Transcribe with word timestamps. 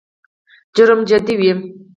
جرم 0.77 0.99
جدي 1.13 1.35
وي. 1.43 1.51